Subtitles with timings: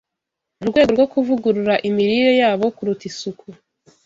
[0.59, 3.47] mu rwego rwo kuvugurura imirire yabo kuruta isuku